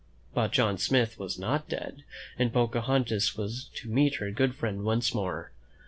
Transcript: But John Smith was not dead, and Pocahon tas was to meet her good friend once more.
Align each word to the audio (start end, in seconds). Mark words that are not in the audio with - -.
But 0.33 0.51
John 0.51 0.79
Smith 0.79 1.19
was 1.19 1.37
not 1.37 1.69
dead, 1.69 2.03
and 2.39 2.51
Pocahon 2.51 3.05
tas 3.05 3.37
was 3.37 3.65
to 3.75 3.87
meet 3.87 4.15
her 4.15 4.31
good 4.31 4.55
friend 4.55 4.83
once 4.83 5.13
more. 5.13 5.51